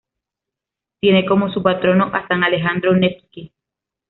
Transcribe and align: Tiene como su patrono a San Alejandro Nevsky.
Tiene 0.99 1.27
como 1.27 1.53
su 1.53 1.61
patrono 1.61 2.05
a 2.11 2.27
San 2.27 2.43
Alejandro 2.43 2.95
Nevsky. 2.95 3.51